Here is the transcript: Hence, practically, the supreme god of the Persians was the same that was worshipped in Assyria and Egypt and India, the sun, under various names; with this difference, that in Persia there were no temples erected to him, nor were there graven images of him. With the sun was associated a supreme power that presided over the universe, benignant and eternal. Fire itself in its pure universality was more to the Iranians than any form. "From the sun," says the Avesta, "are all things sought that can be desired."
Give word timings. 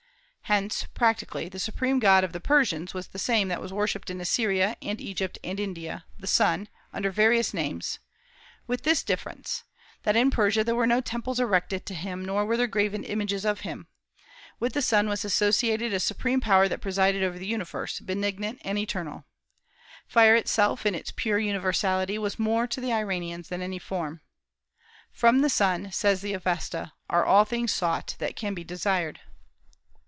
Hence, 0.51 0.85
practically, 0.93 1.47
the 1.47 1.59
supreme 1.59 1.97
god 1.97 2.25
of 2.25 2.33
the 2.33 2.41
Persians 2.41 2.93
was 2.93 3.07
the 3.07 3.17
same 3.17 3.47
that 3.47 3.61
was 3.61 3.71
worshipped 3.71 4.09
in 4.09 4.19
Assyria 4.19 4.75
and 4.81 4.99
Egypt 4.99 5.39
and 5.45 5.57
India, 5.57 6.03
the 6.19 6.27
sun, 6.27 6.67
under 6.91 7.09
various 7.09 7.53
names; 7.53 7.99
with 8.67 8.81
this 8.83 9.01
difference, 9.01 9.63
that 10.03 10.17
in 10.17 10.29
Persia 10.29 10.65
there 10.65 10.75
were 10.75 10.85
no 10.85 10.99
temples 10.99 11.39
erected 11.39 11.85
to 11.85 11.93
him, 11.93 12.25
nor 12.25 12.45
were 12.45 12.57
there 12.57 12.67
graven 12.67 13.05
images 13.05 13.45
of 13.45 13.61
him. 13.61 13.87
With 14.59 14.73
the 14.73 14.81
sun 14.81 15.07
was 15.07 15.23
associated 15.23 15.93
a 15.93 16.01
supreme 16.01 16.41
power 16.41 16.67
that 16.67 16.81
presided 16.81 17.23
over 17.23 17.39
the 17.39 17.47
universe, 17.47 18.01
benignant 18.01 18.59
and 18.65 18.77
eternal. 18.77 19.23
Fire 20.05 20.35
itself 20.35 20.85
in 20.85 20.93
its 20.93 21.11
pure 21.15 21.39
universality 21.39 22.17
was 22.17 22.37
more 22.37 22.67
to 22.67 22.81
the 22.81 22.91
Iranians 22.91 23.47
than 23.47 23.61
any 23.61 23.79
form. 23.79 24.19
"From 25.13 25.39
the 25.39 25.49
sun," 25.49 25.93
says 25.93 26.19
the 26.19 26.33
Avesta, 26.33 26.91
"are 27.09 27.23
all 27.23 27.45
things 27.45 27.73
sought 27.73 28.17
that 28.19 28.35
can 28.35 28.53
be 28.53 28.65
desired." 28.65 29.21